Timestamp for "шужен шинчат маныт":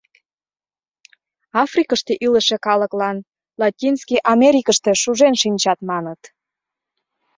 5.01-6.21